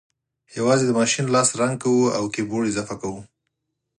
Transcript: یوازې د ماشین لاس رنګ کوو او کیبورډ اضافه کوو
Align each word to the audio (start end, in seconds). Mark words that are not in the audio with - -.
یوازې 0.57 0.83
د 0.87 0.91
ماشین 0.99 1.25
لاس 1.35 1.49
رنګ 1.61 1.75
کوو 1.83 2.13
او 2.17 2.23
کیبورډ 2.33 2.65
اضافه 2.69 2.95
کوو 3.01 3.19